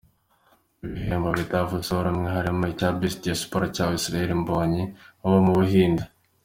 [0.85, 4.83] Ibihembo bitavuzweho rumwe harimo icya Best Diaspora cyahawe Israel Mbonyi
[5.25, 6.03] uba mu Buhinde.